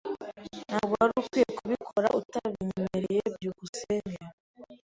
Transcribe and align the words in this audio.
Ntabwo 0.67 0.93
wari 0.99 1.13
ukwiye 1.21 1.49
kubikora 1.57 2.07
utabinyemereye. 2.19 3.21
byukusenge 3.35 4.17